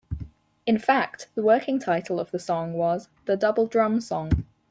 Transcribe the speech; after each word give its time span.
In 0.65 0.79
fact, 0.79 1.27
the 1.35 1.43
working 1.43 1.77
title 1.77 2.19
of 2.19 2.31
the 2.31 2.39
song 2.39 2.73
was 2.73 3.07
"The 3.25 3.37
Double 3.37 3.67
Drum 3.67 4.01
Song". 4.01 4.47